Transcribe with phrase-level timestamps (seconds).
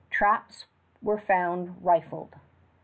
[0.09, 0.65] Traps
[1.03, 2.33] were found rifled.